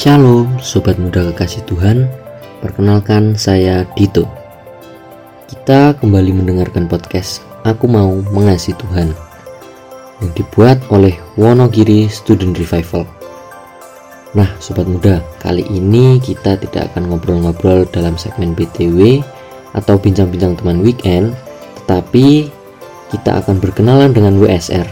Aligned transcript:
Shalom 0.00 0.48
Sobat 0.64 0.96
Muda 0.96 1.28
Kekasih 1.28 1.60
Tuhan. 1.68 2.08
Perkenalkan 2.64 3.36
saya 3.36 3.84
Dito. 3.92 4.24
Kita 5.44 5.92
kembali 5.92 6.40
mendengarkan 6.40 6.88
podcast 6.88 7.44
Aku 7.68 7.84
Mau 7.84 8.24
Mengasihi 8.32 8.72
Tuhan 8.80 9.12
Yang 10.24 10.40
dibuat 10.40 10.80
oleh 10.88 11.20
Wonogiri 11.36 12.08
Student 12.08 12.56
Revival. 12.56 13.04
Nah 14.32 14.48
Sobat 14.56 14.88
Muda 14.88 15.20
Kali 15.36 15.68
ini 15.68 16.16
kita 16.16 16.56
tidak 16.56 16.96
akan 16.96 17.12
ngobrol-ngobrol 17.12 17.84
dalam 17.92 18.16
segmen 18.16 18.56
BTW 18.56 19.20
Atau 19.76 20.00
bincang-bincang 20.00 20.56
teman 20.56 20.80
weekend 20.80 21.36
Tetapi 21.84 22.48
kita 23.12 23.44
akan 23.44 23.60
berkenalan 23.60 24.16
dengan 24.16 24.40
WSR 24.40 24.88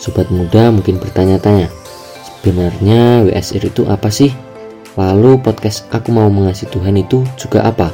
Sobat 0.00 0.32
Muda 0.32 0.72
mungkin 0.72 0.96
bertanya-tanya 0.96 1.83
Sebenarnya 2.44 3.24
WSR 3.24 3.72
itu 3.72 3.88
apa 3.88 4.12
sih? 4.12 4.28
Lalu 5.00 5.40
podcast 5.40 5.88
Aku 5.96 6.12
Mau 6.12 6.28
Mengasihi 6.28 6.68
Tuhan 6.68 6.92
itu 7.00 7.24
juga 7.40 7.64
apa? 7.64 7.88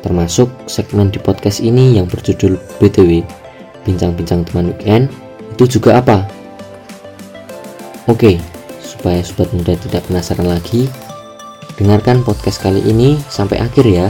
Termasuk 0.00 0.48
segmen 0.64 1.12
di 1.12 1.20
podcast 1.20 1.60
ini 1.60 2.00
yang 2.00 2.08
berjudul 2.08 2.56
BTW 2.80 3.20
Bincang-bincang 3.84 4.48
teman 4.48 4.72
weekend 4.72 5.12
itu 5.52 5.76
juga 5.76 6.00
apa? 6.00 6.24
Oke, 8.08 8.40
supaya 8.80 9.20
sobat 9.20 9.52
muda 9.52 9.76
tidak 9.76 10.00
penasaran 10.08 10.48
lagi, 10.48 10.88
dengarkan 11.76 12.24
podcast 12.24 12.64
kali 12.64 12.80
ini 12.88 13.20
sampai 13.28 13.60
akhir 13.60 13.84
ya. 13.84 14.08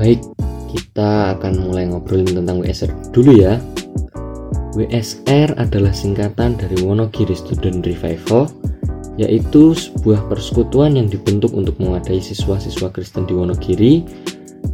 Baik, 0.00 0.33
kita 0.74 1.38
akan 1.38 1.70
mulai 1.70 1.86
ngobrolin 1.86 2.34
tentang 2.34 2.58
WSR 2.60 2.90
dulu 3.14 3.32
ya. 3.38 3.62
WSR 4.74 5.54
adalah 5.54 5.94
singkatan 5.94 6.58
dari 6.58 6.82
Wonogiri 6.82 7.38
Student 7.38 7.86
Revival, 7.86 8.50
yaitu 9.14 9.70
sebuah 9.70 10.26
persekutuan 10.26 10.98
yang 10.98 11.06
dibentuk 11.06 11.54
untuk 11.54 11.78
mewadai 11.78 12.18
siswa-siswa 12.18 12.90
Kristen 12.90 13.22
di 13.30 13.38
Wonogiri, 13.38 14.02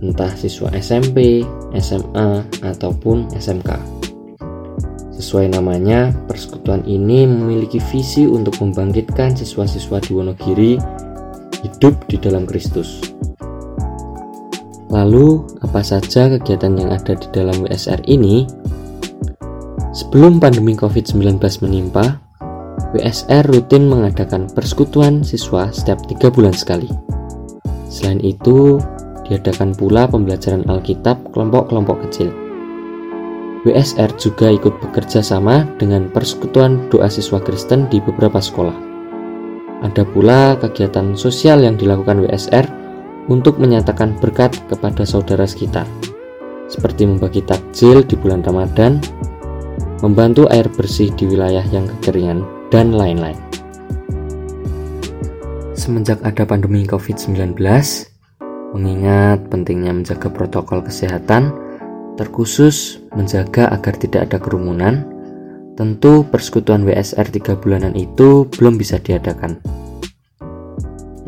entah 0.01 0.33
siswa 0.33 0.73
SMP, 0.73 1.45
SMA, 1.77 2.48
ataupun 2.64 3.29
SMK. 3.37 4.01
Sesuai 5.20 5.53
namanya, 5.53 6.17
persekutuan 6.25 6.81
ini 6.89 7.29
memiliki 7.29 7.77
visi 7.92 8.25
untuk 8.25 8.57
membangkitkan 8.64 9.37
siswa-siswa 9.37 10.01
di 10.01 10.17
Wonogiri 10.17 10.73
hidup 11.61 11.92
di 12.09 12.17
dalam 12.17 12.48
Kristus. 12.48 13.20
Lalu, 14.91 15.46
apa 15.62 15.86
saja 15.86 16.27
kegiatan 16.27 16.74
yang 16.74 16.91
ada 16.91 17.14
di 17.14 17.30
dalam 17.30 17.62
WSR 17.62 18.02
ini? 18.10 18.42
Sebelum 19.94 20.42
pandemi 20.42 20.74
COVID-19 20.74 21.38
menimpa, 21.62 22.19
WSR 22.91 23.46
rutin 23.46 23.86
mengadakan 23.86 24.50
persekutuan 24.50 25.22
siswa 25.22 25.70
setiap 25.70 26.02
tiga 26.11 26.27
bulan 26.27 26.50
sekali. 26.50 26.91
Selain 27.86 28.18
itu, 28.18 28.83
diadakan 29.30 29.78
pula 29.78 30.11
pembelajaran 30.11 30.66
Alkitab 30.66 31.22
kelompok-kelompok 31.30 32.11
kecil. 32.11 32.34
WSR 33.62 34.11
juga 34.18 34.50
ikut 34.50 34.74
bekerja 34.83 35.22
sama 35.22 35.70
dengan 35.78 36.11
persekutuan 36.11 36.91
doa 36.91 37.06
siswa 37.06 37.38
Kristen 37.38 37.86
di 37.86 38.02
beberapa 38.02 38.42
sekolah. 38.42 38.74
Ada 39.86 40.02
pula 40.02 40.58
kegiatan 40.58 41.14
sosial 41.14 41.62
yang 41.62 41.78
dilakukan 41.78 42.27
WSR 42.27 42.80
untuk 43.31 43.62
menyatakan 43.62 44.19
berkat 44.19 44.59
kepada 44.67 45.06
saudara 45.06 45.46
sekitar, 45.46 45.86
seperti 46.67 47.07
membagi 47.07 47.46
takjil 47.46 48.02
di 48.02 48.18
bulan 48.18 48.42
Ramadan, 48.42 48.98
membantu 50.02 50.51
air 50.51 50.67
bersih 50.67 51.14
di 51.14 51.30
wilayah 51.30 51.63
yang 51.70 51.86
kekeringan, 51.86 52.42
dan 52.74 52.95
lain-lain. 52.95 53.39
Semenjak 55.74 56.20
ada 56.27 56.42
pandemi 56.46 56.86
COVID-19, 56.86 57.58
mengingat 58.74 59.39
pentingnya 59.51 59.95
menjaga 59.95 60.29
protokol 60.30 60.83
kesehatan, 60.85 61.55
terkhusus 62.14 63.01
menjaga 63.17 63.70
agar 63.73 63.95
tidak 63.97 64.30
ada 64.30 64.36
kerumunan, 64.39 65.07
tentu 65.74 66.23
persekutuan 66.29 66.85
WSR 66.85 67.27
3 67.27 67.57
bulanan 67.58 67.97
itu 67.97 68.45
belum 68.52 68.77
bisa 68.77 69.01
diadakan. 69.01 69.80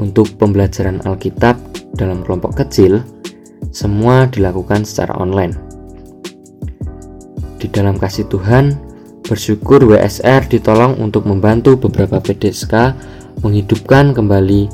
Untuk 0.02 0.34
pembelajaran 0.34 0.98
Alkitab 1.06 1.54
dalam 1.94 2.26
kelompok 2.26 2.58
kecil, 2.58 3.06
semua 3.70 4.26
dilakukan 4.26 4.82
secara 4.82 5.14
online. 5.14 5.54
Di 7.62 7.70
dalam 7.70 7.94
kasih 7.94 8.26
Tuhan, 8.26 8.74
bersyukur 9.22 9.86
WSR 9.86 10.50
ditolong 10.50 10.98
untuk 10.98 11.22
membantu 11.30 11.78
beberapa 11.86 12.18
PDSK 12.18 12.74
menghidupkan 13.46 14.10
kembali 14.10 14.66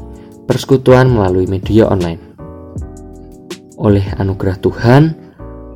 persekutuan 0.49 1.13
melalui 1.13 1.45
media 1.45 1.85
online. 1.93 2.25
Oleh 3.77 4.09
anugerah 4.17 4.57
Tuhan, 4.65 5.13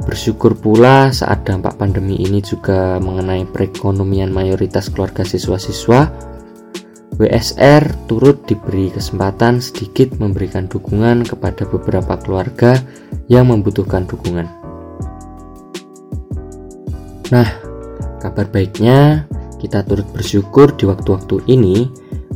bersyukur 0.09 0.57
pula 0.57 1.13
saat 1.13 1.45
dampak 1.45 1.77
pandemi 1.77 2.17
ini 2.25 2.41
juga 2.41 2.97
mengenai 3.05 3.45
perekonomian 3.53 4.33
mayoritas 4.33 4.89
keluarga 4.89 5.29
siswa-siswa 5.29 6.32
WSR 7.21 8.09
turut 8.09 8.41
diberi 8.49 8.89
kesempatan 8.89 9.61
sedikit 9.61 10.17
memberikan 10.17 10.65
dukungan 10.65 11.29
kepada 11.29 11.69
beberapa 11.69 12.17
keluarga 12.17 12.81
yang 13.29 13.53
membutuhkan 13.53 14.09
dukungan. 14.09 14.49
Nah, 17.33 17.49
kabar 18.21 18.49
baiknya 18.49 19.29
kita 19.61 19.85
turut 19.85 20.09
bersyukur 20.13 20.73
di 20.77 20.89
waktu-waktu 20.89 21.45
ini 21.49 21.89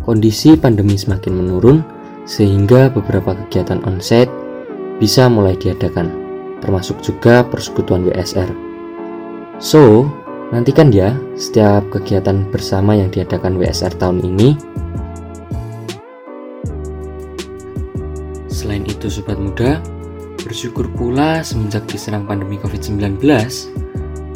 kondisi 0.04 0.54
pandemi 0.54 0.96
semakin 0.96 1.32
menurun 1.32 1.78
sehingga 2.28 2.92
beberapa 2.92 3.32
kegiatan 3.32 3.80
onsite 3.84 4.30
bisa 5.00 5.28
mulai 5.28 5.56
diadakan, 5.56 6.08
termasuk 6.60 7.00
juga 7.04 7.44
persekutuan 7.44 8.08
WSR. 8.08 8.48
So, 9.56 10.08
Nantikan 10.54 10.94
ya 10.94 11.10
setiap 11.34 11.90
kegiatan 11.90 12.46
bersama 12.54 12.94
yang 12.94 13.10
diadakan 13.10 13.58
WSR 13.58 13.98
tahun 13.98 14.22
ini. 14.22 14.54
Selain 18.46 18.86
itu 18.86 19.10
sobat 19.10 19.42
muda, 19.42 19.82
bersyukur 20.46 20.86
pula 20.94 21.42
semenjak 21.42 21.82
diserang 21.90 22.30
pandemi 22.30 22.62
COVID-19, 22.62 23.18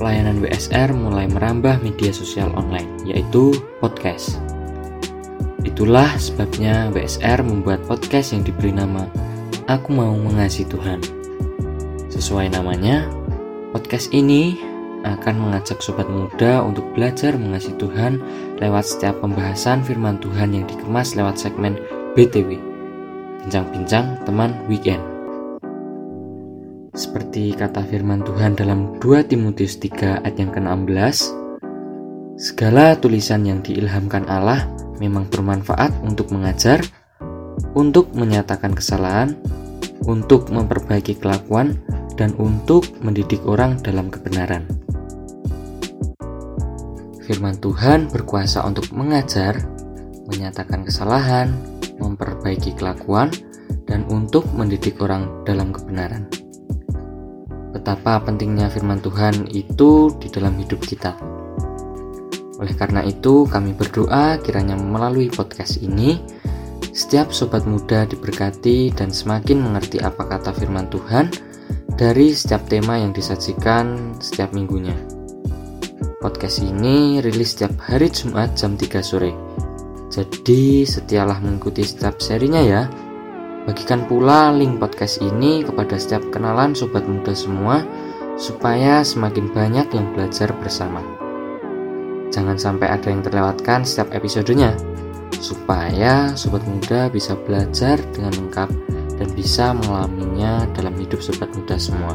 pelayanan 0.03 0.43
WSR 0.43 0.91
mulai 0.91 1.31
merambah 1.31 1.79
media 1.79 2.11
sosial 2.11 2.51
online, 2.59 2.91
yaitu 3.07 3.55
podcast. 3.79 4.43
Itulah 5.63 6.11
sebabnya 6.19 6.91
WSR 6.91 7.47
membuat 7.47 7.87
podcast 7.87 8.35
yang 8.35 8.43
diberi 8.43 8.75
nama 8.75 9.07
Aku 9.71 9.95
Mau 9.95 10.19
Mengasihi 10.19 10.67
Tuhan. 10.67 10.99
Sesuai 12.11 12.51
namanya, 12.51 13.07
podcast 13.71 14.11
ini 14.11 14.70
akan 15.05 15.49
mengajak 15.49 15.81
sobat 15.81 16.09
muda 16.09 16.61
untuk 16.61 16.85
belajar 16.93 17.37
mengasihi 17.37 17.77
Tuhan 17.81 18.21
lewat 18.61 18.85
setiap 18.85 19.21
pembahasan 19.25 19.81
firman 19.85 20.21
Tuhan 20.21 20.53
yang 20.53 20.65
dikemas 20.69 21.17
lewat 21.17 21.41
segmen 21.41 21.79
BTW, 22.13 22.59
Bincang-bincang 23.45 24.21
Teman 24.29 24.53
Weekend. 24.69 25.01
Seperti 26.91 27.55
kata 27.55 27.87
firman 27.87 28.27
Tuhan 28.27 28.59
dalam 28.59 28.99
2 28.99 29.31
Timotius 29.31 29.79
3 29.79 30.27
ayat 30.27 30.37
yang 30.37 30.51
ke-16, 30.51 31.17
segala 32.35 32.99
tulisan 32.99 33.47
yang 33.47 33.63
diilhamkan 33.63 34.27
Allah 34.27 34.67
memang 34.99 35.31
bermanfaat 35.31 35.95
untuk 36.03 36.35
mengajar, 36.35 36.83
untuk 37.79 38.11
menyatakan 38.13 38.75
kesalahan, 38.75 39.39
untuk 40.05 40.51
memperbaiki 40.51 41.17
kelakuan, 41.23 41.79
dan 42.19 42.37
untuk 42.37 42.85
mendidik 43.01 43.41
orang 43.49 43.81
dalam 43.81 44.13
kebenaran 44.13 44.80
firman 47.25 47.57
Tuhan 47.59 48.09
berkuasa 48.09 48.65
untuk 48.65 48.89
mengajar, 48.93 49.61
menyatakan 50.31 50.87
kesalahan, 50.87 51.53
memperbaiki 52.01 52.77
kelakuan, 52.77 53.29
dan 53.85 54.07
untuk 54.09 54.47
mendidik 54.55 55.03
orang 55.03 55.27
dalam 55.45 55.75
kebenaran. 55.75 56.31
Betapa 57.71 58.23
pentingnya 58.23 58.71
firman 58.71 59.03
Tuhan 59.03 59.51
itu 59.51 60.15
di 60.19 60.29
dalam 60.31 60.59
hidup 60.59 60.83
kita. 60.83 61.15
Oleh 62.61 62.75
karena 62.77 63.01
itu, 63.07 63.49
kami 63.49 63.73
berdoa 63.73 64.37
kiranya 64.45 64.77
melalui 64.77 65.33
podcast 65.33 65.81
ini, 65.81 66.21
setiap 66.91 67.33
sobat 67.33 67.65
muda 67.65 68.05
diberkati 68.05 68.93
dan 68.93 69.15
semakin 69.15 69.63
mengerti 69.63 70.03
apa 70.03 70.27
kata 70.27 70.53
firman 70.53 70.91
Tuhan 70.93 71.31
dari 71.97 72.35
setiap 72.35 72.67
tema 72.69 72.99
yang 73.01 73.15
disajikan 73.15 74.17
setiap 74.19 74.53
minggunya. 74.53 75.20
Podcast 76.21 76.61
ini 76.61 77.17
rilis 77.25 77.57
setiap 77.57 77.81
hari 77.81 78.13
Jumat 78.13 78.53
jam 78.53 78.77
3 78.77 79.01
sore. 79.01 79.33
Jadi 80.13 80.85
setialah 80.85 81.41
mengikuti 81.41 81.81
setiap 81.81 82.21
serinya 82.21 82.61
ya. 82.61 82.85
Bagikan 83.65 84.05
pula 84.05 84.53
link 84.53 84.77
podcast 84.77 85.25
ini 85.25 85.65
kepada 85.65 85.97
setiap 85.97 86.21
kenalan 86.29 86.77
sobat 86.77 87.09
muda 87.09 87.33
semua 87.33 87.81
supaya 88.37 89.01
semakin 89.01 89.49
banyak 89.49 89.89
yang 89.97 90.13
belajar 90.13 90.53
bersama. 90.61 91.01
Jangan 92.29 92.61
sampai 92.61 92.93
ada 92.93 93.09
yang 93.09 93.25
terlewatkan 93.25 93.89
setiap 93.89 94.13
episodenya, 94.13 94.77
supaya 95.41 96.37
sobat 96.37 96.61
muda 96.69 97.09
bisa 97.09 97.33
belajar 97.49 97.97
dengan 98.13 98.37
lengkap 98.45 98.69
dan 99.17 99.29
bisa 99.33 99.73
mengalaminya 99.73 100.69
dalam 100.77 100.93
hidup 101.01 101.25
sobat 101.25 101.49
muda 101.57 101.81
semua. 101.81 102.13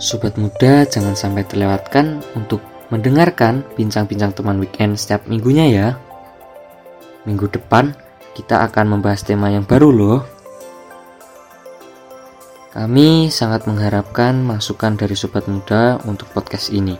Sobat 0.00 0.40
muda 0.40 0.88
jangan 0.88 1.12
sampai 1.12 1.44
terlewatkan 1.44 2.24
untuk 2.32 2.64
mendengarkan 2.88 3.60
bincang-bincang 3.76 4.32
teman 4.32 4.56
weekend 4.56 4.96
setiap 4.96 5.28
minggunya 5.28 5.68
ya. 5.68 5.88
Minggu 7.28 7.52
depan 7.52 7.92
kita 8.32 8.64
akan 8.64 8.96
membahas 8.96 9.20
tema 9.20 9.52
yang 9.52 9.68
baru 9.68 9.92
loh. 9.92 10.20
Kami 12.72 13.28
sangat 13.28 13.68
mengharapkan 13.68 14.40
masukan 14.40 14.96
dari 14.96 15.12
sobat 15.12 15.44
muda 15.44 16.00
untuk 16.08 16.32
podcast 16.32 16.72
ini. 16.72 16.96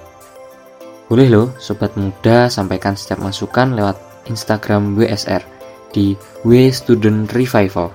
Boleh 1.09 1.33
loh 1.33 1.57
sobat 1.57 1.97
muda 1.97 2.53
sampaikan 2.53 3.01
setiap 3.01 3.25
masukan 3.25 3.81
lewat 3.81 3.97
Instagram 4.29 4.93
WSR 5.01 5.41
di 5.89 6.21
W 6.45 6.69
Student 6.69 7.33
Revival. 7.33 7.89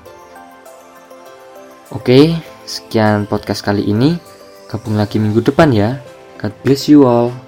Oke, 1.94 2.34
sekian 2.66 3.30
podcast 3.30 3.62
kali 3.62 3.86
ini. 3.86 4.35
Gabung 4.66 4.98
lagi 4.98 5.22
minggu 5.22 5.46
depan 5.46 5.70
ya. 5.70 6.02
God 6.42 6.54
bless 6.66 6.90
you 6.90 7.06
all. 7.06 7.45